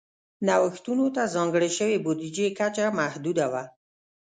[0.47, 3.63] نوښتونو ته ځانګړې شوې بودیجې کچه محدوده وه.